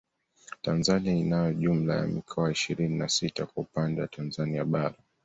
[0.61, 4.95] Tanzania inayo jumla ya mikoa ishirini na sita kwa upande wa Tanzania bara